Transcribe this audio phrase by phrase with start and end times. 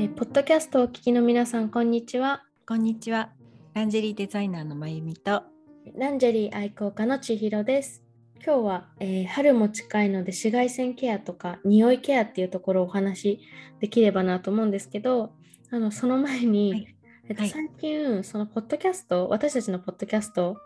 [0.00, 2.44] えーポッドキャストをお聞きの皆さん、こんにちは。
[2.68, 3.30] こんにちは。
[3.74, 5.42] ランジェリーデザイナーのまゆみと。
[5.96, 8.04] ランジェリー愛好家の千尋です。
[8.36, 13.40] 今日は、えー春も近いので紫外線ケアとか匂いケアっていうところをお話し
[13.80, 15.32] できればなと思うんですけど、
[15.72, 16.96] あのその前に、はい
[17.28, 20.58] えっとはい最近そのポッドキャスト、私たちのポッドキャスト、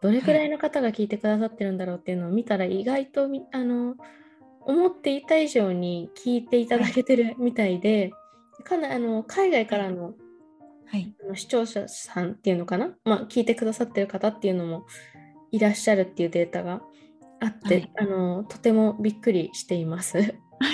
[0.00, 3.96] どれくらいの方が聞いてくださってるんだろうっていうのを見たら意外とみあの
[4.62, 8.12] 思っていた以上に聞いていただけてるみたいで、
[8.64, 10.14] かなあの海外からの
[10.90, 11.14] はい。
[11.22, 14.86] あの視聴者さんっていうのかな、まあ、聞いてくださってる方っていうのも
[15.50, 16.82] いらっしゃるっていうデータが
[17.40, 20.18] あって、はいあのとてもびっくりしています。
[20.18, 20.22] あ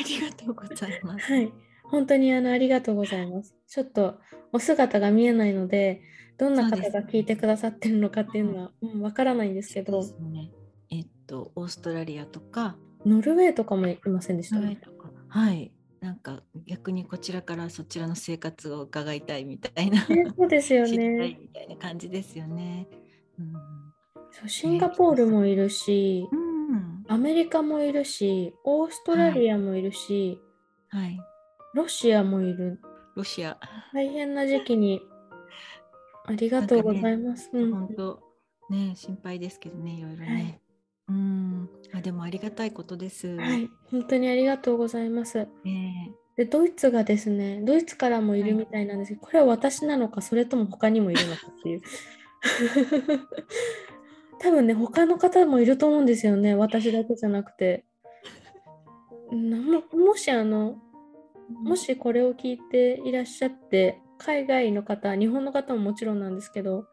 [0.09, 1.33] りがとうございます。
[1.33, 1.53] はい、
[1.85, 3.55] 本当にあのありがとうございます。
[3.67, 4.19] ちょっと
[4.53, 6.01] お姿が見えないので、
[6.39, 10.51] どんな方が聞いてくださってるのかっていうのはうんわからないんですけど、ね。
[10.91, 15.74] えっと、オーストラリアとか、ノルウェーとかもいませんでした、はいとか、はい。
[16.05, 21.39] なんか逆にこちらからそちらの生活を伺いたいみたいな、ねそうですよね。
[21.41, 22.87] みたいな感じですよね。
[23.39, 23.55] うん。
[24.31, 26.37] そうシンガポールもいるし、う
[26.77, 27.05] ん。
[27.09, 30.39] アメリカもいるし、オーストラリアもいるし、
[30.91, 31.19] はい。
[31.73, 32.83] ロシアもいる。
[33.17, 33.59] ロシア。
[33.95, 35.01] 大変な時期に
[36.29, 37.49] ありがとうございます。
[37.51, 38.23] うん本当
[38.69, 40.27] ね心配ですけどねいろいろね。
[40.27, 40.64] はい
[41.09, 41.69] うん。
[41.93, 43.37] あでもありがたいことです。
[43.37, 45.47] はい、本当にありがとうございます。
[45.65, 51.83] ねで、ドイツがですね、ドイツからもいるみたいなんですけど、これは私なのか、それとも他にもいるのかっていう。
[54.41, 57.85] 多分ね、他の方もいると思うんですよね、私だけじゃなくて。
[59.31, 60.83] なももしあの、
[61.49, 66.87] もしこれを聞いていらっしゃって、海外の方、日本の方ももちろんなんですけど、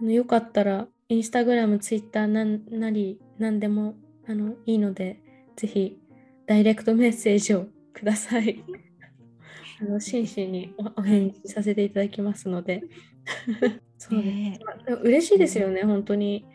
[0.00, 3.94] あのよかったら、インスタグラム、ツイッターなんなり、なんでも
[4.26, 5.20] あのいいので、
[5.56, 5.98] ぜひ、
[6.46, 8.62] ダイレクトメッセージをください。
[9.80, 12.82] あの真摯におお返事させていただきますので。
[13.96, 14.34] そうです。
[14.34, 16.46] ねまあでも嬉しいですよね、本当に。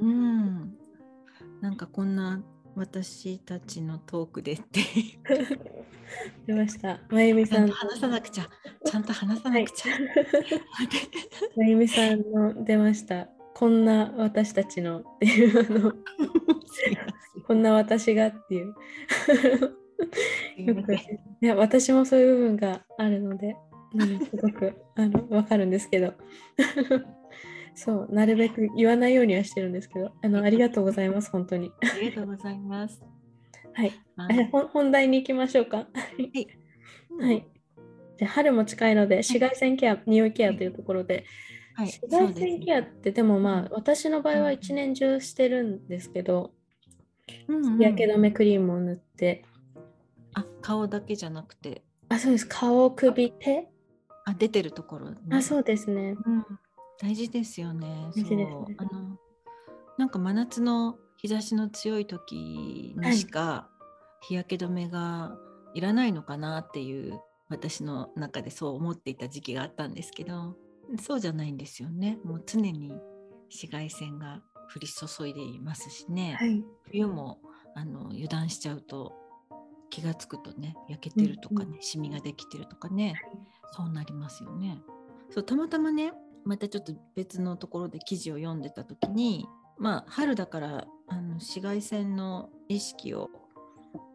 [0.00, 0.76] うん。
[1.60, 2.42] なんかこんな
[2.74, 4.80] 私たちのトークでって
[6.46, 7.00] 出ました。
[7.10, 8.48] まゆみさんちゃんと、話さなくちゃ
[8.84, 9.92] ちゃんと話さなくちゃ。
[11.56, 13.28] まゆみさんの出ました。
[13.60, 15.92] こんな私たちのっていうあの、
[17.46, 18.74] こんな私がっていう。
[20.56, 20.98] よく い
[21.42, 23.54] や私もそういう部分があるので、
[23.92, 26.14] うん、すごくあの分かるんですけど。
[27.74, 31.70] そうなるべく言わないようにはしてるんですけどあのありがとうございます本当に。
[31.80, 33.02] ありがとうございます。
[33.74, 33.92] はい。
[34.16, 35.86] はえ本本題に行きましょうか。
[36.16, 36.46] い。
[37.18, 37.46] はい。
[38.16, 41.26] じゃあ春も近いので紫外線ケア、匂いケアというところで
[41.80, 41.86] はい。
[41.86, 46.52] 紫外線ケアってでもまあ私の場合は一年中してるんですけど
[47.48, 49.44] うん日焼け止めクリームを塗って。
[50.34, 51.82] あ顔だけじゃなくて。
[52.08, 52.46] あそうです。
[52.46, 53.68] 顔首手。
[54.26, 55.16] あ出てるところ、ね。
[55.30, 56.16] あそうですね。
[56.24, 56.44] うん、
[57.00, 58.10] 大事ですよね。
[58.10, 58.48] 大事ですね。
[58.50, 58.74] そう。
[58.76, 59.18] あの
[59.96, 63.68] なんか真夏の日差しの強い時にしか
[64.22, 65.36] 日焼け止めが
[65.74, 70.56] いらないのかなっていう私の中でそう思っていた時期があったんですけど
[70.98, 72.18] そうじゃないんですよね。
[72.24, 72.92] もう常に
[73.48, 74.42] 紫外線が
[74.74, 77.38] 降り注いでいますしね、はい冬も
[77.74, 79.12] あの油断しちゃうと
[79.90, 83.14] 気がつくとね焼けてるとかね、うんシミができてるとかね、
[83.72, 84.80] そうなりますよね。
[85.30, 86.12] そうたまたまね
[86.44, 89.46] またちょっと別のところで記事を読んでた時に
[89.78, 93.30] まあ春だからあの紫外線の意識を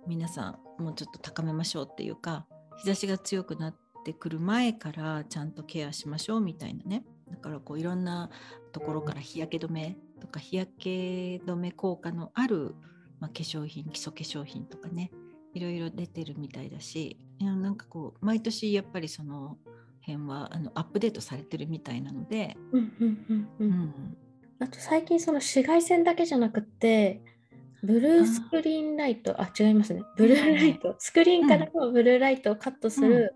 [0.08, 2.46] 皆さんもうちょっと高めましょうっていうか
[2.78, 3.76] 日差しが強くなっ
[4.06, 7.04] てくる前からちゃんとケアしましょうみたいなね。
[7.30, 8.30] だからこういろんな
[8.72, 10.90] ところから日焼け止めとか日焼け
[11.44, 12.76] 止め効果のある、
[13.20, 15.12] まあ、化粧品基礎化粧品とかね。
[15.54, 19.58] いろいろ出てるみたいだしいやなんかこう毎年やっぱりその
[20.02, 22.58] 辺はあのアップデートされてるみたいなので、
[24.60, 27.22] あと最近その紫外線だけじゃなくって
[27.84, 30.02] ブルースクリーンライトあ違いますね。
[30.18, 30.96] ブルーライト。
[31.00, 33.34] スクリーンからのブルーライトをカットする、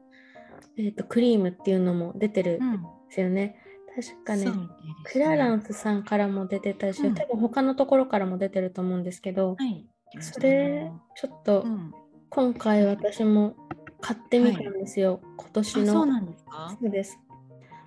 [0.79, 2.81] えー、とクリームっていうのも出てるん。
[2.81, 3.57] ですよね、
[3.95, 7.15] 確かねそうみたいですクラランねスさんからも出てたし、うん。
[7.15, 9.85] 多分他のところからも出てると思うんですけど、はい、
[10.21, 11.93] それちょっとうん、
[12.29, 13.55] 今回私も
[13.99, 16.77] 買ってみたんですよ、今あ年のそうなんですか？
[16.81, 17.19] そうです。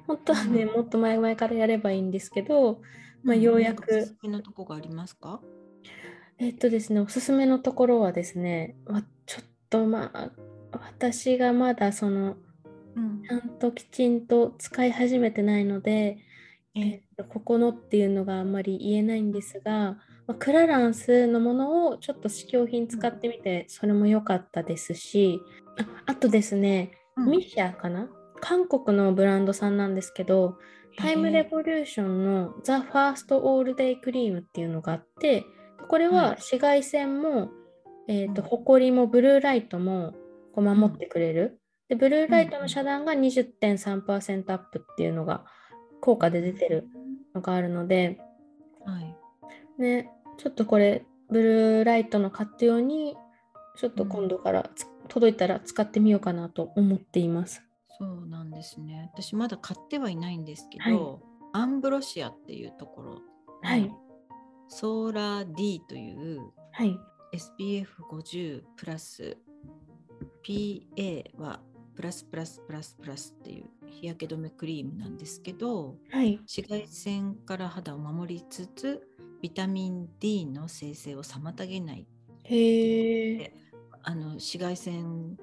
[0.07, 0.77] 本当はね、うん。
[0.77, 2.83] もっと前々からやればいいんですけど、
[3.23, 5.41] まあ、ようやなんかおすくすめのとこがありますか？
[6.39, 10.31] えっとですね、おすすめのところはですね、わちょっとまあ、
[10.73, 12.37] 私がまだその、
[12.97, 13.23] うん。
[13.23, 16.19] ちゃんときちんと使い始めてないので、
[16.75, 25.41] えっとここのっていうのがあんまり言えないんですが、まあクラランスのものをちょっと試供品使ってみて、それも良かったですし、
[25.79, 27.31] ああとですね、うん。
[27.31, 28.09] ミシャかな？
[28.41, 30.57] 韓国のブランドさんなんですけど、
[30.99, 35.45] タイムレボリューションのザ・ファースト・オールデイ・クリームっていうのがあって、
[35.89, 37.51] これははい紫外線も、
[38.09, 38.49] えーとうん。
[38.49, 40.13] ホコリもブルーライトも
[40.55, 41.61] こう守ってくれる。
[41.93, 45.45] で、ブルーライトの遮断が20.3%アップっていうのが
[46.01, 46.89] 効果で出てる
[47.35, 48.19] のがあるので、
[48.87, 49.15] はい。
[49.79, 53.15] ね、ちょっとこれ、ブルーライトの買ったように、
[53.77, 57.63] ちょっと今度からつ届いたら使ってみようかなと思っています。
[57.99, 59.11] そうなんですね。
[59.13, 61.21] 私まだ買ってはいないんですけはいど、
[61.53, 63.21] アンブロシアっていうところの
[63.61, 63.95] はい
[64.69, 66.41] ソーラー D という
[66.71, 66.99] はい。
[67.35, 69.37] SPF50 プラス
[70.43, 71.61] PA は
[71.95, 76.39] プラスプラスプラスプラスっていう日焼け止めクリームなんですけどはい。
[76.39, 79.07] 紫外線から肌を守りつつ
[79.41, 82.07] ビタミン D の生成を妨げない
[82.45, 83.55] へえ。
[84.03, 85.37] あの紫外線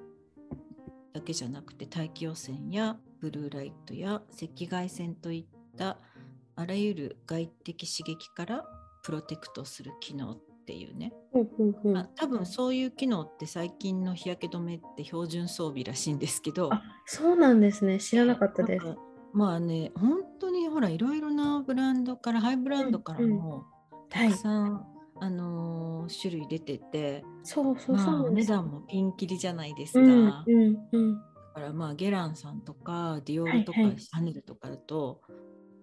[1.13, 5.97] だけじゃなくて大気汚染やブルーライトや赤外線といった
[6.55, 8.65] あらゆる外的刺激から
[9.03, 10.37] プロテクトする機能
[10.69, 11.11] っていうね、
[11.83, 17.97] まあ、多分そういう機能って最近の日焼け止めって標準装備らしいんですけどあ、そうなんですね。
[17.99, 18.85] 知らなかったです。
[19.33, 23.65] まあね本当にほらいろいろなブランドからハイブランドからも
[24.09, 24.37] たはいく。
[24.37, 24.85] さん、
[25.19, 28.43] あのー種類出てて、そうそうそうまあ、お値。
[28.45, 29.99] 段もピンキリじゃないですか。
[29.99, 30.09] うん
[30.47, 31.15] うんうん。
[31.15, 31.21] だ
[31.55, 35.21] からまあゲランさんとかディオールとか、はいはいシャネルとかだと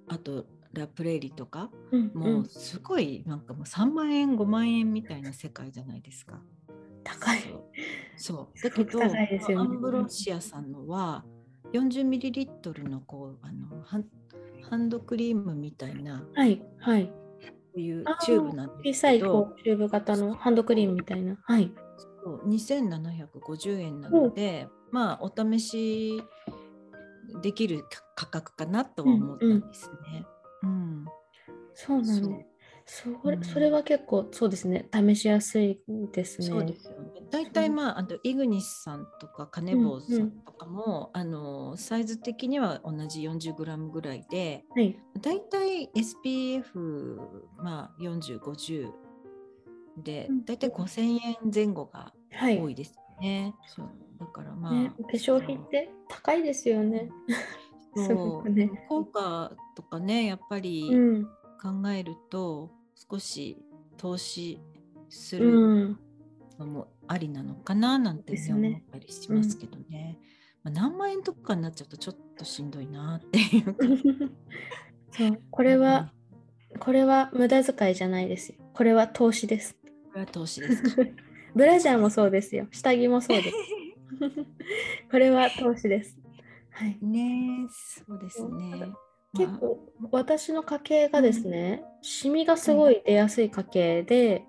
[0.09, 0.47] あと
[0.81, 6.41] ラプレーリとかうんう、もうんすごいなんかもう3万円5万円みたいな世界じゃないですか。
[7.05, 7.39] 高い。
[8.17, 11.25] そうだけどねアンブロシアさんのは
[11.73, 14.05] 40ml のこうあのハン
[14.69, 17.13] ハンドクリームみたいなこはいはい。
[17.77, 21.37] ういうチューブなんで小さいすけどこうチューブ型のハンドクリームみたいな。
[21.43, 21.71] はい。
[22.25, 26.23] そう2750円なので、まあお試し
[27.43, 27.85] できる
[28.17, 30.25] 価格かなとは思ったんですね。
[30.31, 30.36] うん
[31.79, 32.47] そうなんそうで
[32.87, 33.03] す。
[33.03, 34.89] そうんれそれは結構そうですね。
[34.95, 35.79] 試しやすい
[36.13, 36.49] ですね。
[36.49, 37.11] そうですよね。
[37.31, 44.99] 大体まああとイグニスさんとかカネボウさんとかも、あのサイズ的には同じ 40g ぐらいで、はい。
[45.21, 47.19] 大体 SPF
[47.59, 48.91] まあ4050
[49.99, 52.59] でうん大体5000円前後がはい。
[52.61, 53.55] 多いですよね。
[53.67, 57.11] そうだからまあ、ね、化粧品って高いですよね。
[57.97, 58.71] すごくね。
[58.89, 61.29] 効果とかねやっぱりうん。
[61.83, 62.71] 考えると
[63.11, 63.59] 少し
[63.97, 64.61] 投資
[65.09, 65.59] すうる
[65.91, 65.99] ん。
[66.59, 70.19] のもありなのかななんて、思ったりしますけどね、
[70.63, 73.87] まあ、何万円とかになっちゃうとちょっとしんどいなっていうか
[75.13, 76.13] そう、これは、
[76.81, 78.57] これは無駄遣いじゃないですよ。
[78.75, 79.75] これは投資です。
[79.75, 81.03] これは投資ですか？
[81.55, 82.69] ブラジャーもそうですよ。
[82.71, 83.57] 下着もそうです。
[85.11, 86.19] これは投資です。
[86.71, 86.99] はい。
[87.03, 87.69] ねえ
[88.07, 88.93] そうですね
[89.37, 89.79] 結構
[90.11, 94.45] 私の家系がですね、シミがすごい出やすい家系で、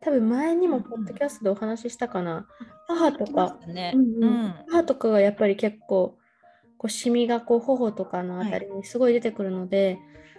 [0.00, 2.46] 多分前にもポッドキャストでお話ししたかな。
[2.86, 3.92] 母とか、ね。
[3.94, 4.24] うんうん。
[4.24, 4.54] うん。
[4.68, 6.16] 母とかがやっぱり結構
[6.78, 9.98] こうシミがこう頬とかのあたりにすごい出てくるので、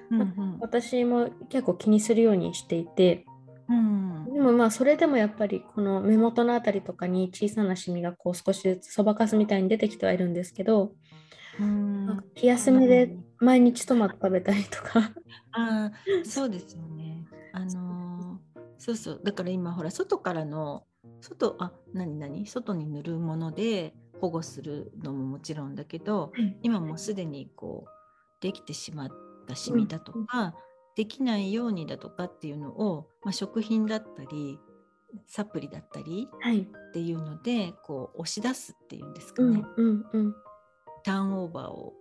[0.10, 0.57] うんうん。
[0.62, 3.25] 私も結構気にするようにしていて。
[3.68, 4.33] うん。
[4.33, 10.94] でもまあそれでもやっぱりこの目元のあたりとかに小さなシミがこう少しずつそばかすみたいに出てきてはいるんですけど、
[11.59, 12.23] うん。
[12.35, 15.11] 気休めで毎日トマト食べたりとか。
[15.52, 15.92] ああ
[16.23, 17.26] そうですよね。
[17.54, 19.21] あのーそうそう。
[19.23, 20.83] だから今ほら外からの
[21.21, 22.45] 外あ何何？
[22.45, 27.90] 外に塗るもので保護するのももちろんだけど今もうすでにこう
[28.42, 29.09] できてしまっ
[29.47, 30.54] たシミだとか、
[30.95, 34.59] できないようにだとかっていうのを、まあ、食品だったり
[35.26, 40.35] サプリだったりはい、っていうのでこう押し出すっていうんですかね、うんうんうん
[41.07, 41.94] ターンオーバーを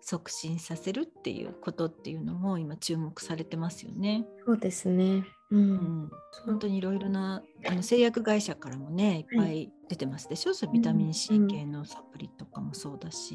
[0.00, 4.24] 促進させるっていうことっていうのも今注目されてますよね。
[4.46, 5.24] そうですね。
[5.50, 6.10] うん、
[6.44, 13.34] 本当にいろいろなあの製薬会社からもねいっぱい出てますでしょ、そうビタミン C 系のサプリとかもそうだし、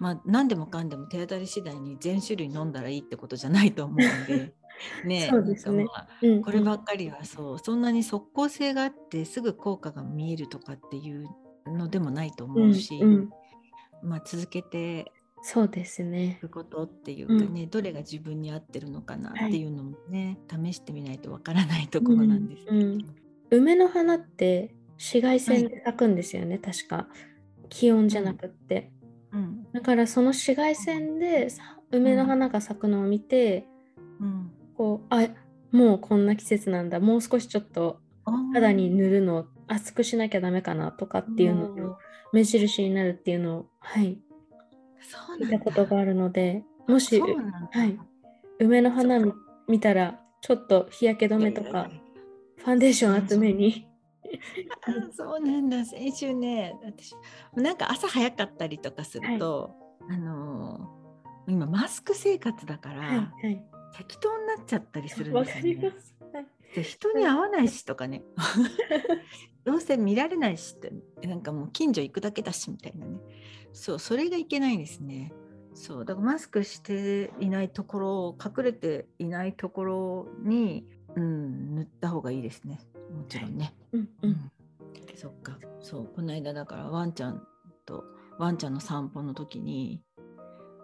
[0.00, 4.54] まあ何でもかんでも手当たり次第に全種類飲んだらいいってことじゃないと思うんで。
[5.04, 5.84] ねそうですね。
[5.84, 6.42] まあうん。
[6.42, 11.28] こればっかりはそうそんなに即効性があってすぐ効果が見えるとかっていう
[11.66, 13.30] のでもないと思うし、うんうん
[14.02, 15.12] まあ続けて
[15.42, 23.04] そうですねことっていうかね、どれが自分に合ってるのかなっていうのもね、試してみないとわからないところなんですけど、うんうん。
[23.50, 27.08] 梅の花って紫外線で咲くんですよね、確か。
[27.68, 28.90] 気温じゃなくって、
[29.32, 29.66] うん。
[29.72, 33.66] だからその紫外線でさ梅の花が咲くのを見て、
[34.20, 34.50] うん。
[34.76, 35.28] こうあ
[35.70, 38.00] もうこんな季節なんだもう少しちょっと
[38.52, 41.98] 肌に塗るの厚くしなきゃダメかなとかっていうのの
[42.32, 44.18] 目印になるっていうのを、はい、
[45.00, 47.26] そう見たことがあるのでもし、は
[47.84, 47.98] い、
[48.58, 49.32] 梅の花見
[49.68, 51.90] 見たらちょっと日焼け止めとか
[52.56, 53.86] ファンデーション厚めに。
[54.82, 55.84] あ そうなんだ。
[55.84, 57.14] 先週ね私
[57.54, 59.74] なんか朝早かったりとかすると、
[60.10, 60.98] あのー
[61.48, 63.64] 今マスク生活だから、はいはい。
[63.96, 65.92] 適当になっちゃったりするんわですよね。
[66.82, 68.22] 人に会わないしとかね
[69.68, 70.90] どうせ見られないしって
[71.26, 73.18] なんかもう近所行くだけだしみたいなね。
[73.74, 75.30] そうそれがいけないですね。
[75.74, 82.80] そうだからマスクしていないところ隠れていないところに、うん、塗った方がいいですね。
[83.14, 84.50] もちろんね、うんううんん、
[85.14, 85.58] そっか。
[85.82, 87.46] そうこの間だからワンちゃん
[87.84, 88.04] と
[88.38, 90.00] ワンちゃんの散歩の時に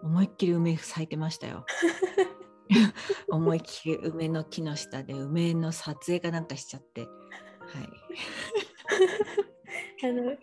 [0.03, 1.65] 思いっきり梅咲いてましたよ。
[3.29, 7.01] 思いっきり梅の木の下で梅の撮影かなんかしちゃって。
[7.01, 8.64] はい
[10.03, 10.35] あの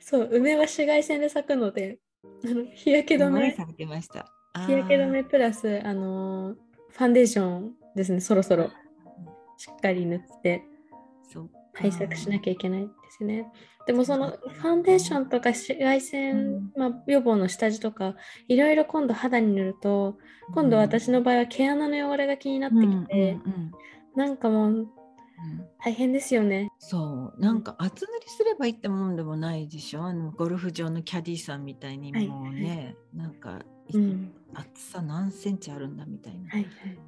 [0.00, 1.98] そう梅は紫外線で咲くので
[2.44, 3.50] あの日焼け止め。
[3.50, 6.56] 日焼け止めプラスあのー
[6.90, 8.70] ファンデーションですねそろそろ。
[9.56, 10.64] しっかり塗って。
[11.78, 13.46] 対策しなきゃいけないですね。
[13.86, 16.72] でもそのファンデーションとか紫外線、うん。
[16.76, 18.16] まあ、予防の下地とか
[18.48, 20.18] いろいろ今度肌に塗ると
[20.54, 23.38] 今度私の場合は毛穴の汚れが気になってきて、
[24.16, 24.88] なんかもううん
[25.84, 26.70] 大変ですよね。
[26.78, 27.40] そう。
[27.40, 30.04] なんか厚塗りすればいいってもんでもないでしょ？
[30.04, 33.60] あのゴルフ場のキャディーさんみたいにはいもうね、なんか、
[33.92, 34.32] うん。
[34.54, 36.98] 厚さ何センチあるんだみたいな、はいはい、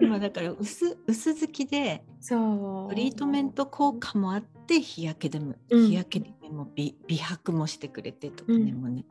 [0.00, 2.88] 今だから薄薄付きでそう。
[2.90, 5.86] トリートメント効果もあって日焼け止め、うん。
[5.88, 9.04] 日焼け止めも美美白もしてくれてとかね、うんもうね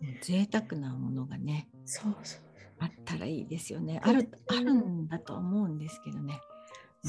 [0.00, 2.40] もう贅沢なものがねそうそう
[2.80, 4.00] あったらいいですよね。
[4.04, 6.40] あるあるんだと思うんですけどね。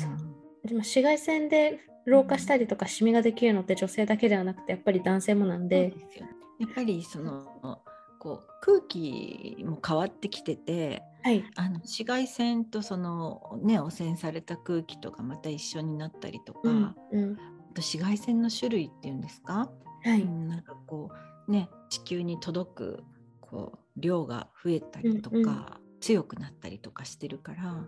[0.01, 5.89] でも紫外線で老化したりとかシミができるのって女性だけではなくてやっぱり男性もなんで。
[5.89, 6.27] ですよ
[6.59, 7.81] やっぱりその
[8.19, 11.43] こう空気も変わってきててはい。
[11.55, 17.33] あの紫外線とそのね汚染された空気とかまた一緒になったりとか、うんうん。
[17.33, 17.37] あ
[17.73, 19.69] と紫外線の種類っていうんですか、
[20.03, 21.09] はい、うんなんかこ
[21.47, 23.03] うね地球に届く
[23.41, 25.65] こう量が増えたりとか、うんうん。
[26.01, 27.83] 強くなったりとかしてるから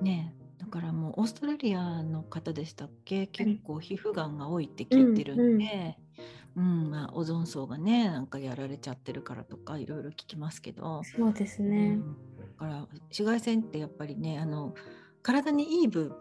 [0.00, 3.26] ねだからもうオーストラリアの方でしたっけ？
[3.26, 5.96] 結構皮膚がんが多いって聞いてるんで、
[6.54, 11.98] うんまあ、オゾン層がねなんかやられちゃってるからとかいろいろ聞きますけど、そうですね。
[11.98, 12.16] うん。
[12.38, 14.74] だから紫外線ってやっぱりねあの
[15.22, 16.14] 体にいい分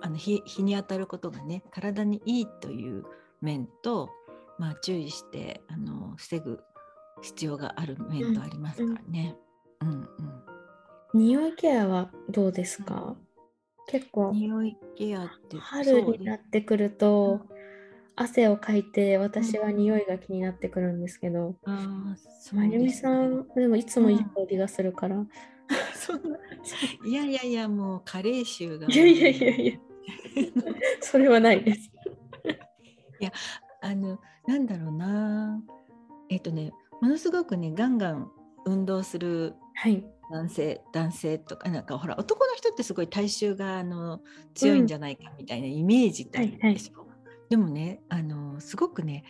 [0.00, 3.04] あの日日に当たることがね体にいいという
[3.40, 4.10] 面と、
[4.58, 6.60] まあ、注意してあの防ぐ
[7.20, 9.36] 必要がある面とありますからね。
[9.80, 9.88] うん。
[9.88, 10.08] うん。
[11.14, 13.16] 匂いケアはどうですか？
[13.86, 17.40] 結構匂いケアって春になってくると
[18.16, 25.24] 汗をかいて私は匂いが気になってくるんですけど、あーそうまゆみさんでもいつもいい香りがするから、
[25.94, 26.38] そんな
[27.04, 28.86] いやいやいやもう加齢臭が。
[28.88, 29.78] いやいやいやいや。
[31.00, 31.90] それはないです。
[33.80, 35.60] あのなんだろうな。
[36.28, 38.30] えっとねものすごくねガンガン
[38.64, 40.04] 運動するはい。
[40.32, 44.20] 男性男性とかなんかほら男の人ってすごい体臭があの
[44.54, 47.06] 強いんじゃないかみたいなイメージってあるでしょ、
[47.50, 49.24] でもねあのすごくね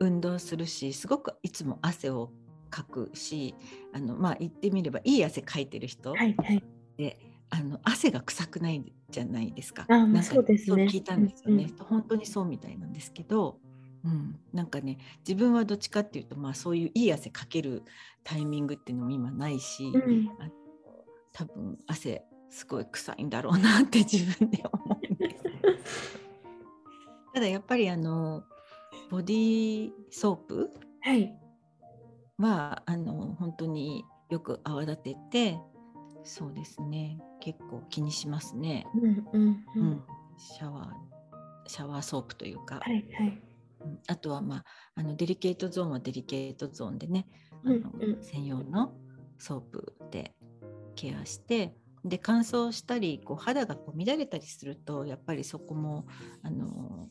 [0.00, 2.30] 運動するしすごくいつも汗を
[2.70, 3.54] かくし
[3.94, 6.62] あのまあ言ってみればいい汗かいてる人はいはい。
[6.96, 7.18] で
[7.50, 9.86] あの汗が臭くないじゃないですか。
[9.88, 10.76] なんかそうですね。
[10.76, 11.84] そう聞いたんですよね、うん。
[11.86, 13.58] 本当にそうみたいなんですけど、
[14.04, 17.82] うん、なんかね自分はどっちかっていうと、まあ、そういういい汗かける
[18.24, 20.30] タイミングっていうのも今ないし、うん、
[21.32, 25.38] 多分汗すごい臭いんだろうなって 自分で思うんで
[25.84, 26.18] す。
[27.34, 28.44] ただやっぱりあの
[29.10, 31.38] ボディーソープはい。
[32.38, 35.60] はあの本当によく泡立てて
[36.22, 38.86] そうですね結構気にしますね。
[38.94, 40.04] うんうんううんん、
[40.36, 41.08] シャワー
[41.68, 43.42] シャワーソープというか、はいはい。
[43.80, 44.64] うんあとは、まあ、
[44.96, 48.22] あのデリケートゾーンはデリケートゾーンでね、あうんのうん。
[48.22, 48.92] 専用の
[49.38, 50.34] ソープで
[50.94, 56.06] ケアしてで乾燥したりこう肌がこう乱れたりするとやっぱりそこも
[56.42, 57.08] あの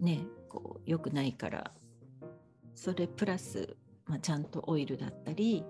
[0.00, 1.72] ねこう良くないから
[2.74, 5.64] それプラス、まあ、ちゃんとオイルだったり、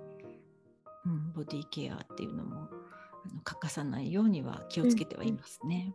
[1.04, 5.94] うん、ボディケアっていうのもあの欠かさないようには気をつけてはいますね。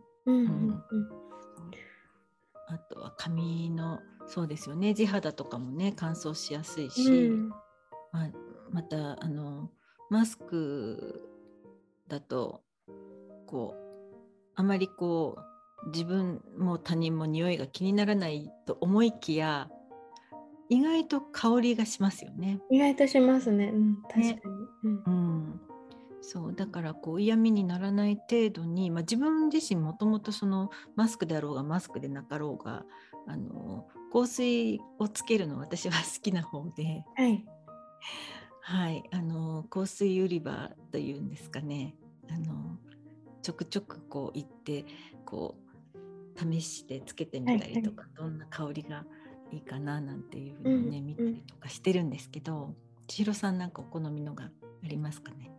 [2.67, 7.49] あとは髪のそうですよね地肌とかもね乾燥しやすいし、うん
[8.11, 8.29] まあ、
[8.71, 9.69] またあの
[10.09, 11.29] マスク
[12.07, 12.61] だと
[13.47, 13.83] こう
[14.55, 15.37] あまりこ
[15.85, 19.69] う自分も他人も匂いが気にならないと思いきや
[20.69, 22.59] 意外と香りがしますよね。
[22.71, 23.71] 意外としますね。
[23.73, 24.33] うん、確かに。
[24.83, 25.61] うんうん、
[26.21, 32.85] そうだからこう嫌味にならない程度に、まあ、自分自身もともとそのマスクであろうがマスクでなかろうが
[33.27, 37.43] あの香水をつけるの私は好きな方で、はい。
[38.61, 41.95] はい、あの香水売り場というんですかね。
[42.29, 42.77] あの
[43.41, 44.85] ちょくちょくこう行って
[45.25, 45.55] こ
[46.37, 49.03] う試してつけてみたりとか、どんな香りが
[49.51, 51.05] いいかななんていうふうにね、うん。
[51.05, 52.75] 見たりとかしてるんですけど
[53.07, 54.49] 千尋さんなんかお好みのがあ
[54.83, 55.51] りますかね？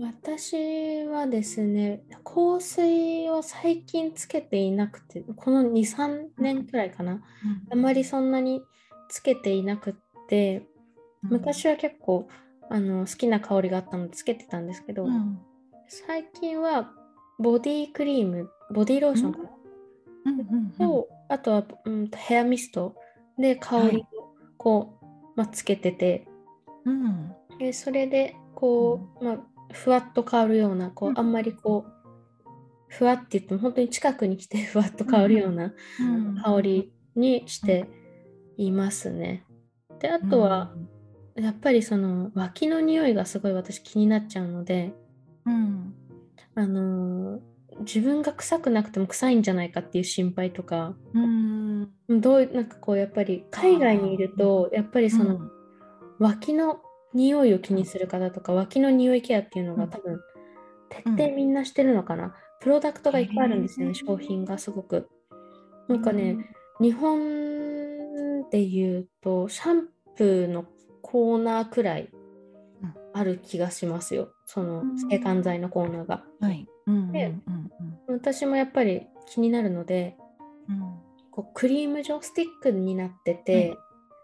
[0.00, 7.20] 私はですね、香水を最近つけていなくて、この2、3年くらいかな。
[7.70, 8.62] あまりそんなに
[9.08, 9.94] つけていなくっ
[10.28, 10.68] て、
[11.22, 12.28] 昔は結構
[12.70, 15.40] あの好きな香りがあったのでつけてたんですけど、うん。
[15.88, 16.92] 最近は
[17.40, 19.40] ボディクリーム、ボディローションか
[20.78, 22.94] と、あとは、うん、とヘアミスト
[23.36, 24.04] で香りを
[24.56, 26.28] こう、まあ、つけてて、
[26.84, 27.32] うん。
[27.58, 29.38] でそれでこう、まあ、
[29.72, 31.18] ふわっと香るようなこう、うん。
[31.18, 31.92] あんまりこう
[32.88, 36.36] ふわって言っても本当に近くに来て ふわっと香るようなうん。
[36.36, 37.88] 香りにして
[38.56, 39.44] いますね。
[40.00, 40.74] であとは、
[41.34, 44.92] やっぱりその脇の匂いがすごい私気になっちゃうので、
[45.44, 45.94] うん。
[46.54, 47.40] あのー
[47.80, 51.92] 自分が臭くなくても臭いんじゃないかっていう心配とかうん。
[52.08, 55.40] どうなんかこうやっぱり海外にいるとやっぱりその、
[56.18, 56.80] 脇の
[57.14, 59.78] 匂いを気にする方とか脇の匂いケアっていうのうん。
[59.80, 60.20] が多分
[60.90, 65.08] 徹底みんなしてるのかな、プロダクトがいっぱいあるんですよね、商品がすごく。
[65.88, 66.36] なんかね、
[66.80, 70.64] 日本で言うとシャンプーの
[71.02, 72.10] コーナーくらい
[72.82, 72.94] うん。
[73.14, 74.32] ある気がしますよ。
[74.44, 74.98] そのうん。
[74.98, 76.24] 制汗剤のコーナーが。
[77.12, 77.34] で
[78.06, 80.16] 私もやっぱり気になるので
[80.68, 80.80] うん。
[81.30, 83.78] こうクリーム状スティックになってて、はい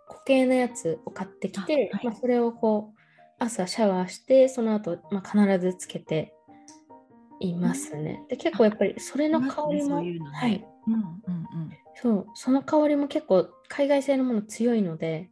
[0.08, 2.06] 固形のやつを買ってきて、あはい。
[2.06, 2.98] まあ、それをこう
[3.38, 6.32] 朝シャワーしてその後、まあ必ずつけて
[7.40, 8.22] いますね。
[8.28, 10.36] で結構やっぱりそれの香りも、そういうのね。
[10.36, 11.04] はい、うんうん
[12.02, 15.30] そうその香りも結構海外製のもの強いので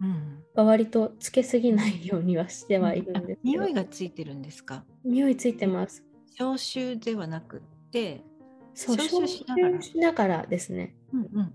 [0.00, 0.08] うん。
[0.08, 4.84] うん割とつけすぎないようにはしてはいるんですけど、匂いがついてるんですか？
[5.04, 6.02] 匂いついてます。
[6.36, 7.60] 消臭ではなくっ
[7.92, 8.24] て
[8.78, 9.44] そう消臭し
[9.98, 10.46] ながら。
[10.46, 10.94] ですね。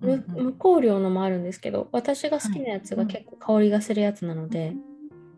[0.01, 4.75] 無無香料のもあるんですけど私が好きなやつが結構香りがするやつなので、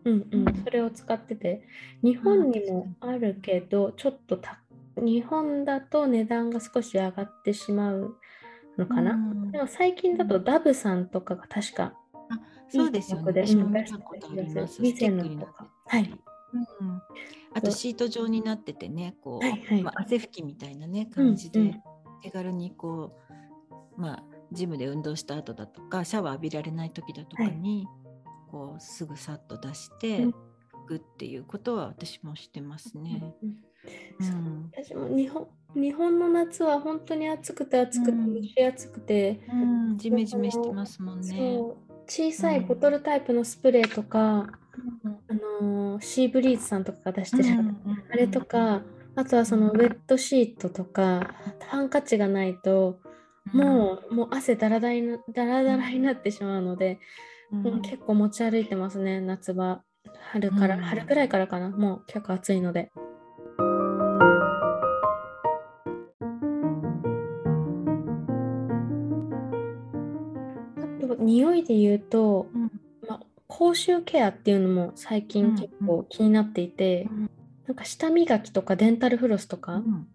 [0.04, 0.26] うん。
[0.32, 0.64] うんうん。
[0.64, 1.62] それを使ってて。
[2.02, 4.60] 日本にもあるけどちょっとた
[4.96, 8.16] 日本だと値段が少し上がってしまう
[8.78, 11.94] のかな、うんでも最近だとダブさんとかが確か
[12.28, 13.24] あそうですよね。
[13.24, 13.32] こ
[15.86, 16.12] はい。
[16.52, 17.02] うん、
[17.56, 19.82] あとシート状になっててね、こう、はいはい。
[19.82, 21.66] まあ、汗拭きみたいなね感じで、うん。
[21.66, 21.82] うん
[22.22, 23.14] 手軽にこ
[23.96, 27.86] う、まあ、ジムで運動した後だとかシャワー浴びられない時だとかに、
[28.50, 30.30] こうすぐさっと出してうん。
[30.30, 30.34] 拭
[30.88, 33.34] くっていうことは私もしてますね。
[33.42, 33.52] うんう
[34.24, 38.34] ん私も日本日本の夏は本当に暑くて暑くてうん。
[38.34, 41.28] 蒸し暑くて、うん、ジメジメしてますもんね。
[41.28, 44.48] そう小さいボトルタイプのスプレーとか、
[46.00, 47.76] シーブリーズさんとかが出してる、うんうん
[48.10, 48.82] あれとか、
[49.14, 51.34] あとはそのウェットシートとか、
[51.68, 53.00] ハンカチがないと、
[53.52, 56.98] もう、もう汗だらだらにだらだらになってしまうので、
[57.52, 57.62] うん。
[57.62, 59.82] もう結構持ち歩いてますね、夏場。
[60.32, 60.82] 春から、うん。
[60.82, 62.90] 春くらいからかな、もう結構暑いので。
[71.02, 72.62] あと、匂いで言うと、うん。
[72.62, 72.65] まあ、
[73.48, 77.30] 口臭ケアっていうのも最うん近結構気になっていて、うん。
[77.66, 80.06] なんか舌磨きとかデンタルフロスとか、うん。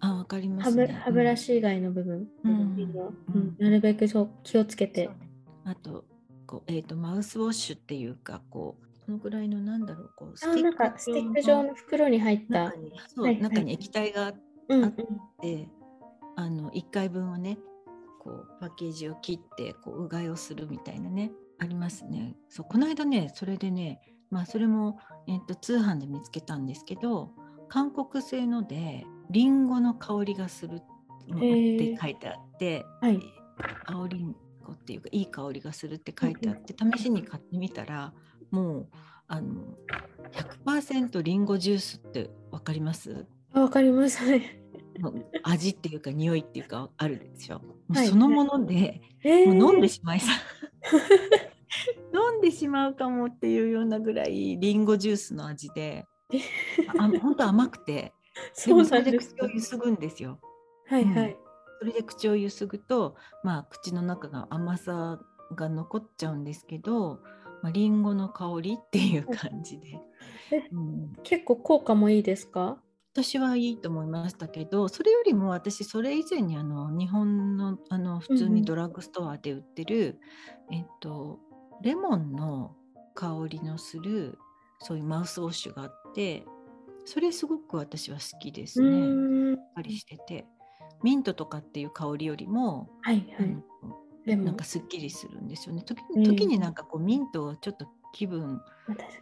[0.00, 1.00] あ、わかりま歯ブすね。
[1.04, 2.58] 歯ブラシ以外の部分、うんうん。
[3.34, 3.56] うん。
[3.58, 5.10] なるべくそう気をつけて、
[5.64, 6.04] あと
[6.46, 12.64] こう、えー、とマウスウォッシュっていうかこうこのぐらいのなんだろうこうあなんかスティック状の袋に入った。
[12.64, 13.42] 中、にそう、はいはい。
[13.42, 14.34] 中に液体があっ
[14.68, 14.92] うんあ
[15.40, 15.68] て
[16.36, 17.58] あの1回分をね
[18.20, 22.36] こうパッケージを切ってこううがいをするみたいなねありますね。
[22.48, 27.30] そうこの間ねそれでねまあそれも、えー、と通販で見つけたんですけど
[27.68, 30.80] 韓国製のでリンゴの香りがする
[31.28, 33.20] のって書いてあって、はい。
[33.86, 38.12] 青リンゴっていうかいい香りがするって書いてあって試しに買ってみたら
[38.50, 38.88] もう
[39.26, 39.74] あの
[40.64, 43.26] 100%リンゴジュースってわかります？
[43.52, 44.24] あわかります。
[44.24, 44.42] はい。
[45.42, 47.60] 味っていうか匂いっていうかあるでしょ。
[47.92, 48.08] はい。
[48.08, 49.46] そのもので、えー。
[49.46, 50.32] もう飲んでしまいさ
[52.48, 56.06] 飲んでしまうかもっていうようなぐらいリンゴジュースの味で
[56.96, 58.12] あ本当甘くて。
[58.38, 60.38] でそうもそれで口をゆすぐんですよ。
[60.86, 61.36] はいはい。
[61.80, 65.20] それで口をゆすぐと、まあ、口の中が甘さ
[65.56, 67.20] が残っちゃうんですけど、
[67.62, 70.00] まあ、リンゴの香りっていう感じで、
[70.70, 72.80] うん、結構効果もいいですか？
[73.12, 80.20] 私はいいと思いましたけどそれよりも私それ以前にあの日本のあの普通にドラッグストアで売ってる、
[80.70, 81.40] うん、えっと、
[81.82, 82.74] レモンの
[83.14, 84.38] 香りのする
[84.80, 86.44] そういうマウスウォッシュがあって
[87.04, 89.50] それすごく私は好きですね。
[89.50, 90.46] やっぱりしてて。
[91.02, 93.44] ミントとかっていう香りよりも、はいは
[94.26, 95.82] い、なんかすっきりするんですよね。
[95.82, 98.60] 時に時になんかこうミントはちょっと気分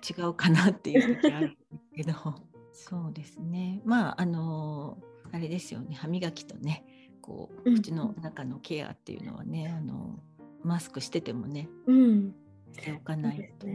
[0.08, 2.12] 違うかなっていう時あるんですけど。
[2.72, 3.80] そうですね。
[3.84, 4.98] まああの
[5.32, 5.94] あれですよね。
[5.94, 6.84] 歯磨きとね
[7.20, 10.18] こう口の中のケアっていうのはね、あの
[10.62, 12.34] マスクしててもね、うん、
[12.72, 13.66] しておかないと。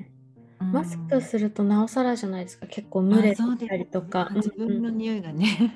[0.65, 2.67] マスクするとなおさらじゃないですか。
[2.67, 5.75] 結構蒸れたりとか、自分の匂いがね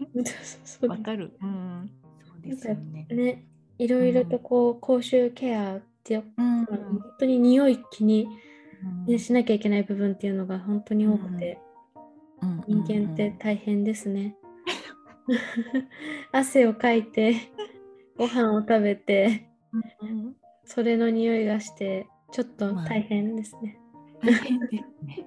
[0.87, 1.89] わかる、うん、
[2.23, 3.07] そうですよね。
[3.09, 3.45] ね
[3.77, 8.27] いろいろとこう、口臭ケアって、うん、本当に匂い気に、
[9.07, 11.59] ね、しなきゃいけない部分っていうのが本当に多くて、
[12.67, 14.35] 人間って大変ですね。
[16.31, 17.35] 汗をかいて
[18.17, 19.49] ご飯を食べて、
[20.63, 23.79] それの匂いがしてちょっと大変ですね。
[24.21, 25.25] 大変ですね。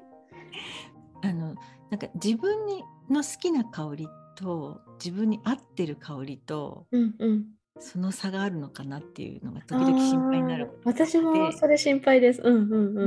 [1.23, 1.55] あの
[1.89, 7.47] なんか自分にの好きな香りと自分に合ってる香りと、うんうん、
[7.81, 12.43] その差があるのかなっていうのが時々心配になる私もそれ心配です。
[12.45, 13.07] うんうんう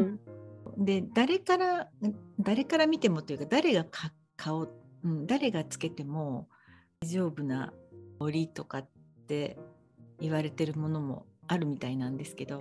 [0.80, 0.84] ん。
[0.84, 1.88] で誰から
[2.40, 3.86] 誰から見てもというか誰が
[4.36, 4.68] 顔、
[5.04, 6.48] うん、誰がつけても
[7.02, 7.72] 大丈夫な
[8.20, 8.90] 森とかっ
[9.28, 9.60] て
[10.20, 12.60] 言われてるものもあるみたいなんですけど、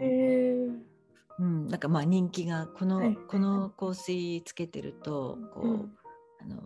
[1.41, 5.93] うん、なんかまあ人気がこの、はい、この香水つけてるとこう、うん、
[6.41, 6.63] あの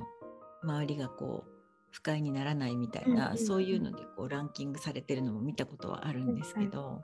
[0.62, 1.50] 周りがこう
[1.90, 7.02] 不快にならないみたいな、うんうん、そういうのでこうランキングされてるのも見たことはあるんですけど、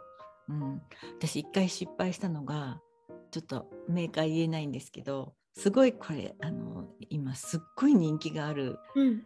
[0.48, 0.82] うん、
[1.18, 2.80] 私一回失敗したのが
[3.30, 8.78] ちょっとメーカー言えないんですけどすごいこれあの今すっごい人気がある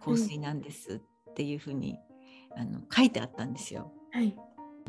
[0.05, 1.99] 香水なんですっていうふうに、ん
[2.57, 4.37] あの書いてあったんですよ、はい、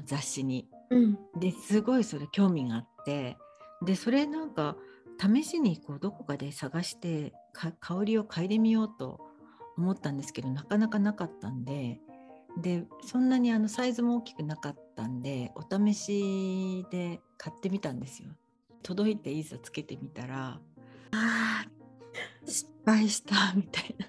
[0.06, 0.68] 雑誌に。
[0.92, 3.38] うん、ですごいそれ興味があって
[3.84, 4.76] でそれなんか
[5.20, 9.20] 試しにこうどこかで探して香りを嗅いでみようと
[9.78, 12.00] 思ったんですけどなかなかなかったんで
[12.62, 18.30] でそんなにあのサイズも大きくなかったんでお試しで買ってみたんですよ。
[18.82, 20.60] 届いていざつけてみたら
[21.12, 21.66] あ
[22.46, 24.08] 失敗した みたいな。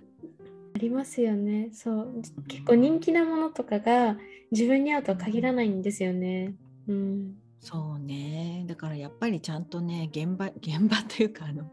[0.74, 4.18] ありますよねそう結構人気なものとかが
[4.50, 6.54] 自分に合うとは限らないんですよね。
[6.86, 8.64] うん、そうね。
[8.68, 11.68] だからやっぱりちゃんとね現場 現場というかあの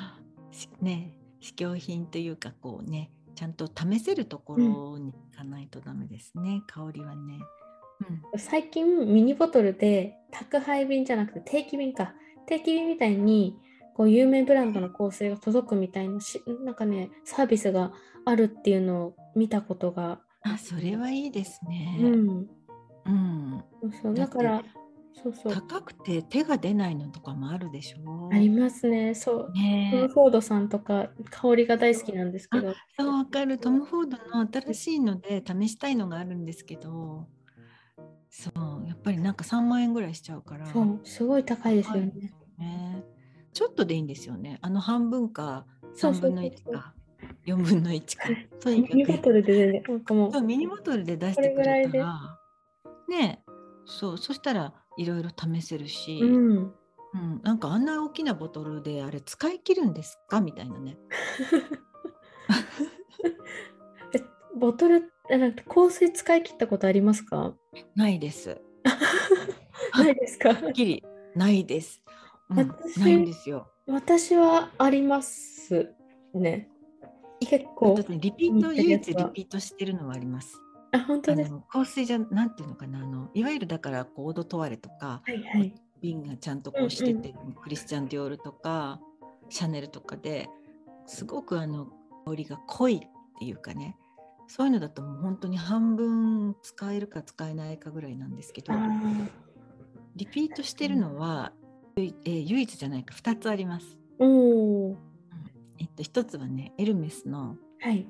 [0.82, 7.38] ね試供品というかこうねちゃんと試せるところに行かないとダメですね、うん、香りはね、
[8.32, 12.14] うん、最近ミニボトルで宅配便じゃなくて定期便か。
[12.46, 13.56] 定期便みたいに
[13.94, 17.94] こう有名ブランドの香水が届くみたいなしなんかねサービスが
[18.26, 21.96] あるっていうのを見たことがあそれはいいですね。
[21.98, 22.48] うん、
[23.06, 23.64] うん、
[24.02, 24.62] そうだから
[25.22, 25.52] そうそう。
[25.52, 28.30] 高くて手が出ないのとかもあるでしょ。
[28.32, 29.14] ありますね。
[29.14, 29.52] そう。
[29.52, 29.90] ね。
[29.92, 32.74] トム・フォードさんとか香りが大好きなんですけど。
[32.98, 33.58] そうわかる。
[33.58, 37.28] トム・フォードの新しいので試したいのがあるんですけど。
[38.28, 40.66] そうやっぱりなんか3万円ぐらいしちゃうから。
[40.66, 42.12] そうすごい高いですよね。
[42.58, 43.04] ね。
[43.52, 44.58] ちょっとでいいんですよね。
[44.60, 46.92] あの半分か3分の1か
[47.46, 48.28] 4分の1か。
[48.60, 52.38] とにかくミニボトルで、ね、なんかもうミニボトルで出してくれたら。
[53.08, 53.44] ね
[53.86, 56.56] そうそしたらいろいろ試せるし、うん、
[57.14, 60.40] うん、なんかあんな大きなボトルであれ使い切るんですか？
[60.40, 60.96] みたいなね。
[64.56, 67.54] ボトルなんか香水使い切ったことありますか？
[67.96, 68.60] ないです。
[69.98, 70.50] ないですか？
[70.50, 71.04] はっきり
[71.34, 72.02] ないです。
[72.50, 72.56] うん、
[72.98, 73.68] ないんですよ。
[73.86, 75.94] 私はあります
[76.34, 76.70] ね。
[77.40, 77.96] 結構。
[78.08, 80.60] リピート、唯一リピートしてるのはあります。
[80.94, 81.52] あ本当です。
[81.68, 87.48] 香水じゃなんていうのかなあのいわゆるだからコードトワレとか、はいはい、瓶がちゃんとこうしてて、うん。
[87.48, 89.00] うん、クリスチャン・ディオールとか
[89.48, 90.48] シャネルとかで
[91.06, 91.86] すごくあの
[92.26, 93.96] 香りが濃いっていうかね
[94.46, 98.72] そういうのだともう本当に半分使えるか使えないかぐらいなんですけど
[100.16, 101.52] リピートしてるのは、
[101.96, 103.98] えー、唯一じゃないか2つあります。
[104.20, 104.96] おうん。
[105.78, 108.06] えっと、1つはねエルメスの、はい。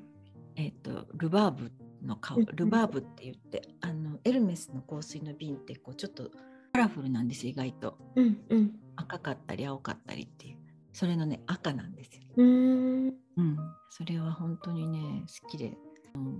[0.55, 1.71] えっと、ルバーブ
[2.05, 6.31] の香ルバーブって言ってあのエルメスの香水の瓶ってこうちょっと
[6.73, 10.57] カラフルなんです意外と、うんうん、赤かったり青かったりっていう。
[10.93, 12.21] それのね赤なんですよ。
[12.37, 13.07] うん。
[13.07, 13.57] うん、
[13.89, 15.77] それは本当にね好きで。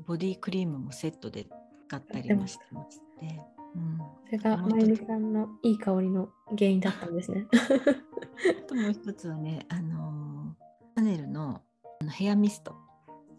[0.08, 1.48] ボディクリームもセットで
[1.90, 3.02] 使ったりもしてます。
[3.20, 3.42] で、
[3.76, 7.46] うん、それがまゆみさんのいい香りの原因だったんですね。
[7.52, 10.66] あともう一つはね、あのー
[10.98, 11.62] シャネルの
[12.00, 12.74] あのヘアミスト。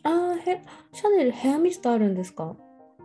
[0.07, 2.57] ああ、へシャネルヘアミストあるんですか？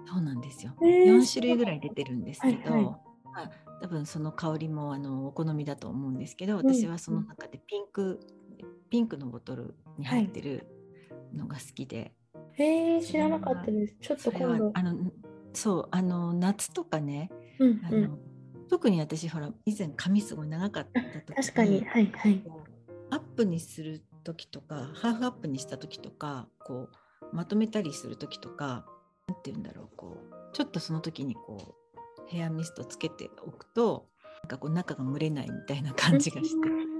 [0.06, 0.74] そうなんですよ。
[0.82, 3.00] へー4種類ぐらい出てるんですけど、はいはいま
[3.36, 8.20] あ、多分その香りもあのお好みだと思うんですけど、ん私はその中でピンク、
[8.90, 10.68] ピンクのボトルに入ってる
[11.34, 12.14] のが好きで、
[12.54, 13.96] へえ、知らなかったです。
[14.02, 14.72] ちょっと今度。
[14.74, 15.12] あの
[15.54, 18.18] そうあの夏とかね、うんうんあの。
[18.70, 22.44] 特に私ほら以前髪すごい長かった時確かに、はいはい。
[23.10, 26.89] アップにする時とかハーフアップにした時とかこ
[27.21, 28.86] うまとめたりする時とか
[29.27, 34.07] なんて言うんだろうこうちょっとその時にこうヘアミストつけておくと
[34.43, 36.91] なんかこう中が蒸れないみたいな感じがしてうん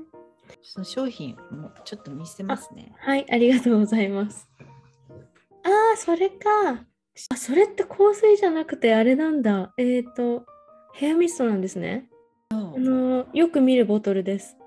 [0.62, 2.93] その商品もちょっと見せますね。
[2.99, 4.49] はい、ありがとうございます。
[5.63, 6.86] ああ、それか。
[7.29, 9.73] あ、それって香水じゃなくてあれなんだ。
[9.77, 10.45] えっ、と、
[10.93, 12.10] ヘアミストなんですね。
[12.49, 14.57] あのよく見るボトルです。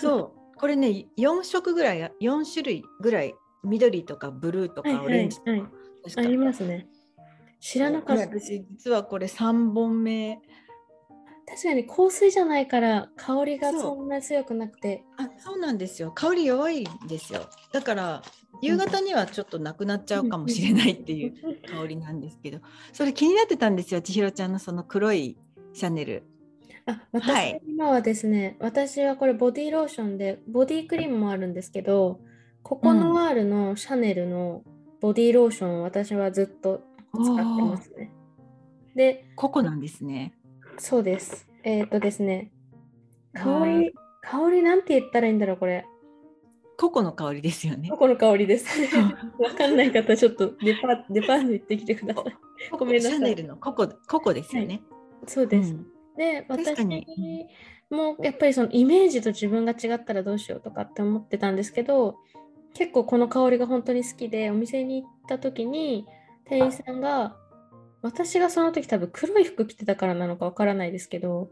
[0.00, 5.60] そうこれね4色ぐらい4種類ぐらい緑とかブルーとはいはいかオレンジとか、はい
[6.04, 6.22] 確か。
[6.22, 6.86] ありますね。
[7.60, 8.22] 知らなかった。
[8.22, 10.40] 私実はこれ3本目。
[11.46, 15.04] 確かに香水じゃないから香りがそんな強くなくて。
[15.18, 16.12] あそうなんですよ。
[16.12, 17.42] 香り弱いんですよ。
[17.70, 18.22] だから
[18.62, 21.34] 夕方にはちょっとなくなっちゃうかもしれないっていう
[21.78, 22.60] 香りなんですけど。
[22.94, 25.36] それ気になってたんですよ千尋ちゃんのその黒い
[25.74, 26.22] シャネル
[26.86, 32.20] あ、私、はい今はですね、私はこれボディローションで、ボディクリームもあるんですけど、
[32.62, 34.62] ココノワールのシャネルの
[35.00, 36.82] ボディローションを私はずっと
[37.14, 38.12] 使ってますね。
[38.94, 40.34] で、ココなんですね
[40.78, 41.48] そうです。
[41.62, 42.52] えっ、とですね、
[43.34, 45.86] 香り、香りなんて言ったらいいんだろう、これ。
[46.76, 48.66] ココの香りですよねココの香りです。
[49.38, 52.36] わかんない方、ちょっとデパデパート行ってきてください。
[52.72, 54.82] ごめんなさいシャネルのココココですよね、
[55.26, 55.72] そうです。
[55.72, 57.06] うんで、私
[57.90, 62.16] もやっぱりそのイメージと自分が違ったらどうしようとかって思ってたんですけど、
[62.74, 66.06] 結構この香りが本当に好きで、お店に行った時に
[66.44, 67.36] 店員さんが、
[68.02, 71.50] 私がその時多分黒い服着てたからなのかわからないですけど、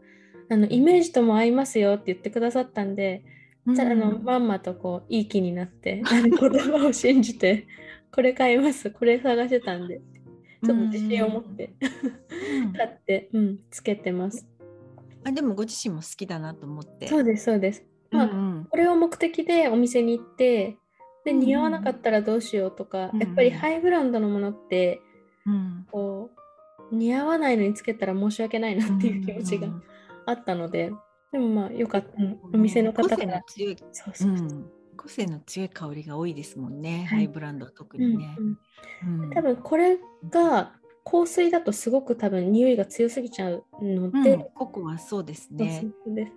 [0.49, 3.23] あのイメージとも合いますよって言ってくださったんで、
[3.65, 3.75] うん。
[3.75, 7.67] じゃああのまんまとこういい気になって、あの言葉を信じて、
[8.11, 10.01] これ買います、これ探してたんで、
[10.63, 11.73] ちょっと自信を持って
[12.61, 12.73] うん。
[12.73, 14.45] 買って、うん、つけてます。
[15.25, 17.83] あでもご自身も好きだなと思ってそうです、そうです。
[18.11, 20.77] まあ、うんこれを目的でお店に行って、
[21.25, 25.01] で、うんうん似合わなかったらどうしようとか、うんうんやっぱりハイブランドのものって、
[25.45, 26.29] うんこ
[26.91, 29.67] う、似合わないのにつけたら申し訳ないなっていう気持ちが
[30.25, 30.91] あったので、
[31.31, 32.09] でもまあ、よかった。
[32.21, 33.41] うんお店の方から。
[33.47, 34.47] 強い、そうそううそう。
[34.47, 38.35] ん、個性の強い香りが多いですもんね、はいハイブランドは特うんにね。
[38.37, 38.57] うん
[39.23, 39.97] うん多分これ
[40.29, 40.73] が
[41.05, 45.85] 香水だとすごく多分匂いが強すぎちゃうので、うんココはそうですね。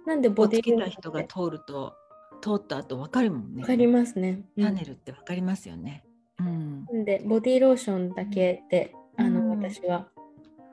[0.07, 1.95] なんでボディローた人が通ると
[2.41, 3.63] 通った後わかるもんね。
[3.63, 4.43] わかりますね。
[4.57, 6.05] うんシャネルってわかりますよね。
[6.39, 7.05] うん。
[7.05, 10.09] でボディローションだけで、あのうん私は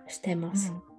[0.08, 0.72] してます。
[0.72, 0.94] うん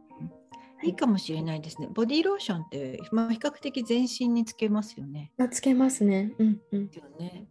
[0.83, 1.88] いいかもしれないですね。
[1.92, 5.33] ボディーローションって、まあ、比較的全身につけますよね。
[5.38, 6.35] あつけますね。
[6.38, 6.90] うんうん。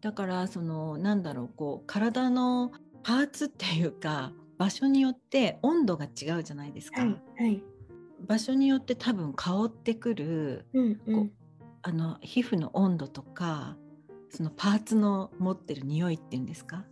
[0.02, 7.02] だからそのなんだろうこう体のパーツっていうか場所によって温度が違うじゃないですか。
[7.02, 7.64] はいはい。
[8.28, 11.32] 場所によって多分香ってくるうんうん。
[11.82, 13.76] あの皮膚の温度とか
[14.30, 16.86] そのパーツの持ってる匂いっていうんですか？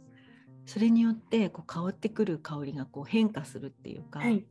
[0.65, 4.45] それによってこう香ってくる香りがこう変化するっていうか、はい。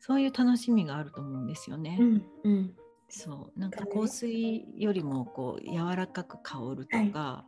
[0.00, 1.96] そういう楽しみがあると思うんですよね。
[2.00, 2.74] うんうん。
[3.08, 7.46] そうなんか香水よりもこう柔らかく香るとか、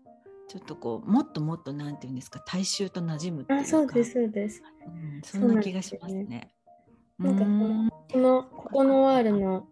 [0.50, 4.60] ちょっとこうもっともっとなんていうんですか大衆と馴染むっていうかあそうですそうです。
[4.84, 6.50] うんそんな気がしますね。
[7.20, 9.68] なんかこのうんこのココノワールの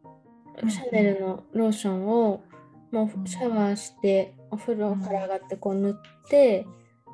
[0.62, 2.44] うんシャネルのローションを
[2.92, 5.94] もうシャワーしてお風呂から上がってこう塗っ
[6.30, 6.64] て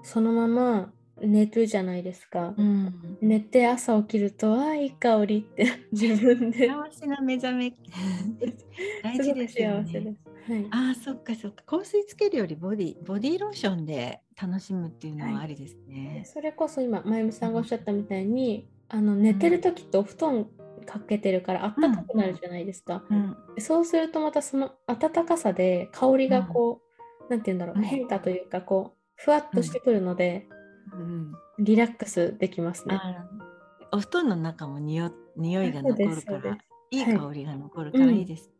[0.02, 2.52] そのまま寝るじゃないですか。
[2.58, 7.72] うん寝て朝起きるとあいい香りって自分で幸せな目覚め
[9.02, 10.16] 大事ですよ幸せでね。
[10.22, 10.33] す。
[10.46, 10.66] はい。
[10.70, 11.64] ああそっかそっか。
[11.66, 16.22] 香水つけるよりボディボディローションで楽しむっていうのはありですでね。
[16.26, 20.46] それこそ今まゆみさんがおっしゃったみたいにあの寝てる時ってお布団
[20.86, 23.04] かけてるから暖かくなるじゃないですか。
[23.10, 26.82] うんそうするとまたその暖かさで香りがこ
[27.28, 27.84] う、なんて言うんだろう、うん。
[27.84, 30.48] 変化というかこうふわっとしてくるので、
[30.92, 31.32] うん。
[31.58, 33.00] リラックスできますね。
[33.92, 36.58] お布団の中も匂匂いが残るから
[36.90, 37.04] いいい。
[37.04, 38.53] 香りが残るからいいですね。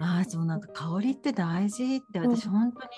[0.00, 2.88] ああそうなんか香りって大事って私うん本当に、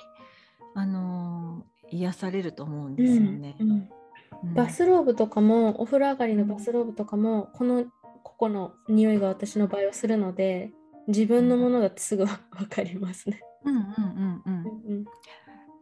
[0.74, 3.54] あのー癒されると思うんうですよんね。
[3.60, 3.88] うんうん
[4.54, 7.84] バスローブとかもお風呂上がりのバスローブとかもこの
[8.24, 10.72] 個々の匂いが私の場合はするので
[11.06, 13.40] 自分のものだってすぐ 分かりますね。
[13.64, 14.64] うんうんうんうん。
[14.86, 15.04] うん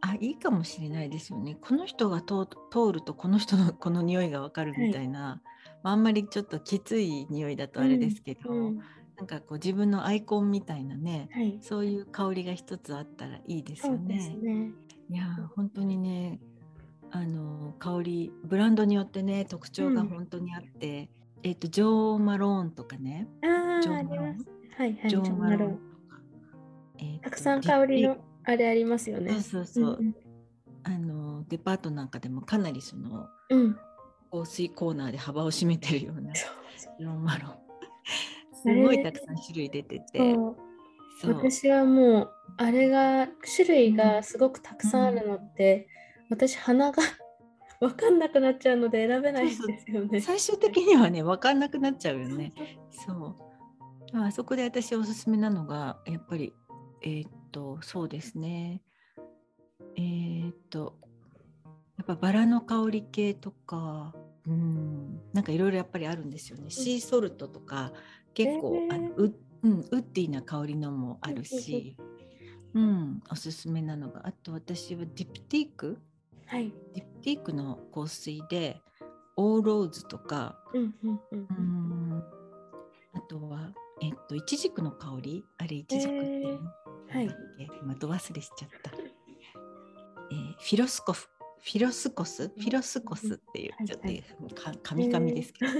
[0.01, 1.55] あいいかもしれないですよね。
[1.61, 5.41] この人が通通るとこの人のこの匂いがわかるみたいな、
[5.83, 8.79] まあ、あんまりちょっときつい匂いだとあれですけど、うん
[9.17, 14.15] なんかこう自分のアイコンみたいなねはい、そういう香りが一つあったらいいですよね。
[14.41, 14.71] ね。
[15.09, 16.39] いやー本当にね
[17.11, 21.09] あの香りブランドによってね特徴がうん本当にあって、
[21.43, 23.27] えっ、とジョー・マローンとかね
[23.81, 24.45] ジョーマロンります。
[24.77, 25.09] はいはい。
[25.09, 25.77] ジョー・マローンと
[26.09, 26.21] か、
[26.99, 29.33] えーとたくさん香りのあれありますよね。
[29.33, 30.15] そうそうそう、うん
[30.83, 33.59] あのデパートなんかでもかなりそのうん。
[33.59, 33.77] うん
[34.31, 36.51] 香水コーナーで幅を占めてるようなそう
[36.99, 37.55] ジョー・マロン
[38.61, 40.35] すごいたくさん種類出てて
[41.23, 45.87] 私はもうあれが種類がすごくたくさんあるのって、
[46.29, 47.03] 私鼻が
[47.79, 50.21] 分かんなくなっちゃうので選べないんですよね。
[50.21, 52.53] 最終的にはね分かんなくなっちゃうよね。
[52.91, 54.17] そう。
[54.17, 56.53] あそこで私おすすめなのがやっぱり
[57.01, 58.81] えーっとそうですね。
[59.95, 60.97] えーっと
[61.97, 64.15] やっぱバラの香り系とか、
[64.47, 66.69] うん、なんかいろいろやっぱりあるんですよね。
[66.69, 67.93] シーソルトとか
[68.33, 71.95] 結構、あのウ,、うん、ウッディな香りのもあるし、
[72.73, 75.97] うん、おすすめなのがあと私はディプティーク？
[76.45, 76.73] はい。
[76.93, 78.81] ディプティークの香水で
[79.35, 81.53] オーローズとかうんうんうんうー
[82.15, 82.23] ん
[83.13, 85.43] あとは、えっと、イチジクの香り？
[85.57, 86.69] あれイチジクっていうの、
[87.09, 87.35] はい。
[87.81, 88.91] 今ど忘れしちゃった。
[88.91, 91.27] えーフィロスコフ
[91.63, 92.47] フィロスコス？
[92.47, 95.71] フィロスコスっていう、はいちょっとかカミカミですけど、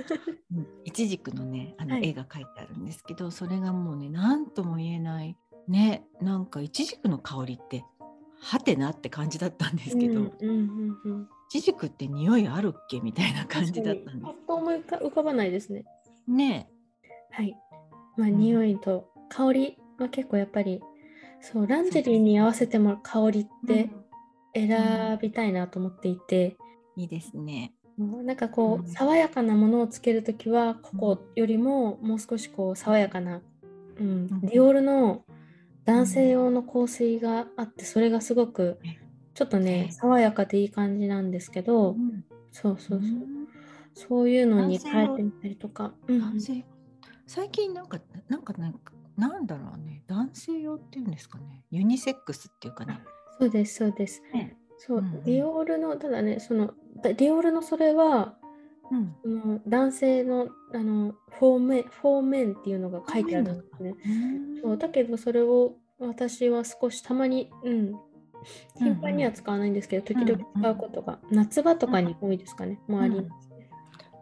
[0.55, 0.67] うん。
[0.85, 2.09] イチジクのねあのはい。
[2.09, 5.35] 絵が描いてあるんですけど、それがもうね何とも言えない。
[5.67, 7.83] ねなんかイチジクの香りって
[8.39, 15.85] はてなって感じだったんですけど、うんうんうんうん、イチジクって匂いあるっけみたいな感じだったんで確かにパッと思い浮か浮かばないですね。
[16.25, 16.69] すね。
[17.31, 17.55] はい。
[18.17, 18.37] まあ、ん。
[18.37, 20.81] 匂いと香りは結構やっぱり、
[21.39, 23.89] そう、ランジェリーに合わせても香りって
[24.53, 26.57] 選びたいなと思っていて、
[26.95, 27.73] いいですね。
[27.97, 28.85] なんかこうん。
[28.85, 33.41] う、爽やかなものをつけるときは、ここよりももう少しこう、爽やかな、
[33.97, 34.41] うん、うん。
[34.41, 35.23] ディオールの
[35.85, 38.79] 男性用の香水があって、それがすごく、
[39.33, 42.23] ちょっとね、え爽やかでいい感じなんですけど、うん。
[42.51, 43.09] そうそうそう。
[43.09, 43.47] うん。
[43.93, 45.93] そういうのに変えてみたりとか。
[46.07, 46.65] うん男性
[47.27, 50.03] 最近なんかなんかなんかなんだろうね。
[50.07, 51.63] 男性用っていうんですかね。
[51.71, 52.99] ユニセックスっていうかね。
[53.39, 54.21] そうです、そうです。
[54.33, 58.35] ねそう、うんうんディオールの、ただね、その、だディオールのそれは、
[58.91, 59.15] うん。
[59.23, 63.95] その男性のあのフォーメン、フォーメンっていうのが書いてあるんですね。
[64.61, 67.95] そうだけど、それを私は少したまに、うん、
[68.77, 73.69] 頻繁には使わないんですけど、時々使うことが、夏場とかに多いですかね、もうありますね。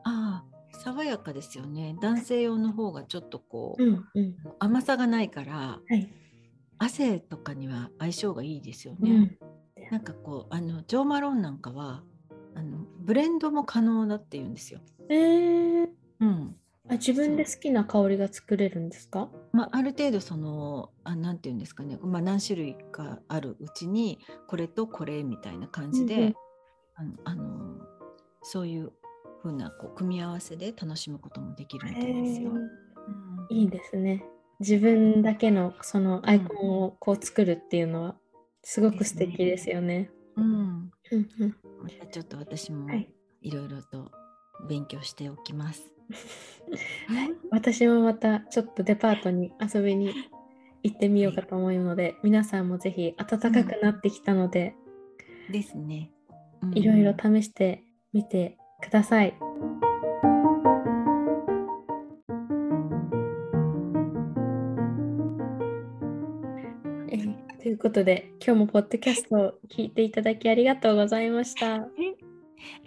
[0.03, 1.95] ああ爽やかですよね。
[2.01, 4.35] 男性用の方がちょっとこう、うん、うん。
[4.59, 6.09] 甘さがないからはい。
[6.79, 9.37] 汗とかには相性がいいですよね。
[9.77, 9.89] うん。
[9.91, 12.03] なんかこうあのジョーマロンなんかは
[12.55, 14.79] あのブレンドも可能だって言うんですよ。
[15.09, 15.89] えー、
[16.19, 16.55] うん。
[16.89, 19.29] あ自分で好きな香りが作れるんですか？
[19.51, 26.35] まあ、ある程度そのあなんていうんですかね、まあ、何種類かあるうちにこれとこれみたいな感じで、うんうん
[26.95, 27.75] あのあの
[28.41, 28.91] そういう
[29.43, 32.49] 風なこう組み合わせで楽しむこともできるみたいですよ。
[32.49, 32.59] へーう
[33.53, 34.23] んいいですね。
[34.59, 38.15] 自分だけのそのアイコンをこう作るっていうのは
[38.63, 40.09] すごく素敵ですよね。
[40.35, 43.09] うん、うんうんまたちょっと私もはい
[43.41, 44.11] いろいろと
[44.67, 45.91] 勉強しておきます。
[47.51, 50.13] 私もまたちょっとデパートに遊びに
[50.83, 54.75] 行ってみようかと思うので、皆さんもぜひ暖かくなってきたので、
[55.51, 56.11] ですね。
[56.61, 59.33] うんいろいろ試してみてください。
[67.79, 71.75] ことで今日もポッドキャストを聞いていただきありがとうございました。
[71.75, 71.87] あ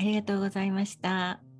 [0.01, 1.52] りがとうございました。